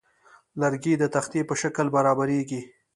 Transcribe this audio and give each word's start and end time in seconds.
لرګی 0.61 0.93
د 0.99 1.03
تختې 1.13 1.41
په 1.49 1.53
شکل 1.61 1.87
برابریږي. 1.95 2.61